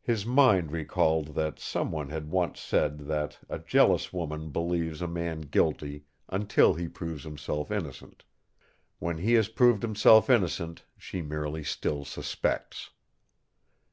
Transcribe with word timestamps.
His 0.00 0.26
mind 0.26 0.72
recalled 0.72 1.36
that 1.36 1.60
some 1.60 1.92
one 1.92 2.08
had 2.08 2.28
once 2.32 2.58
said 2.58 2.98
that 3.06 3.38
a 3.48 3.60
jealous 3.60 4.12
woman 4.12 4.50
believes 4.50 5.00
a 5.00 5.06
man 5.06 5.42
guilty 5.42 6.02
until 6.28 6.74
he 6.74 6.88
proves 6.88 7.22
himself 7.22 7.70
innocent; 7.70 8.24
when 8.98 9.18
he 9.18 9.34
has 9.34 9.46
proved 9.46 9.82
himself 9.84 10.28
innocent 10.28 10.82
she 10.98 11.22
merely 11.22 11.62
still 11.62 12.04
suspects. 12.04 12.90